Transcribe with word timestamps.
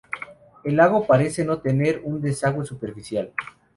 El 0.63 0.77
lago 0.77 1.05
parece 1.05 1.45
no 1.45 1.59
tener 1.59 2.01
un 2.03 2.23
desagüe 2.23 2.65
superficial. 2.65 3.31